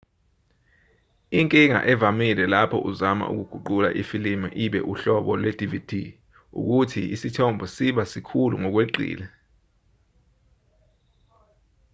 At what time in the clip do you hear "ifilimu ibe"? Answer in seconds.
4.01-4.79